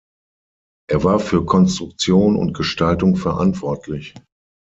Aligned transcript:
Er 0.89 1.03
war 1.03 1.19
für 1.19 1.45
Konstruktion 1.45 2.35
und 2.35 2.55
Gestaltung 2.57 3.15
verantwortlich. 3.15 4.15